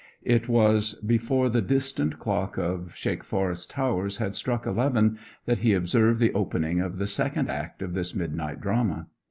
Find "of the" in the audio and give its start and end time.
6.79-7.05